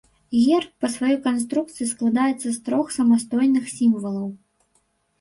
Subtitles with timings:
[0.43, 4.29] Герб па сваёй канструкцыі складаецца з трох самастойных сімвалаў.